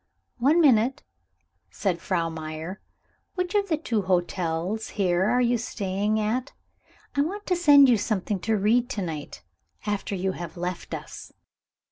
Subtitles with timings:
[0.39, 1.03] "One minute,"
[1.69, 2.81] said Frau Meyer.
[3.35, 6.53] "Which of the two hotels here are you staying at?
[7.13, 9.43] I want to send you something to read to night,
[9.85, 11.31] after you have left us."